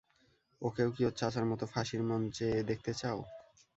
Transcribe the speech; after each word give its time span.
ওকেও 0.61 0.89
কি 0.95 1.01
ওর 1.05 1.13
চাচার 1.19 1.45
মতো 1.51 1.65
ফাঁসির 1.73 2.01
মঞ্চে 2.09 2.47
দেখতে 2.69 2.91
চাও? 2.93 3.19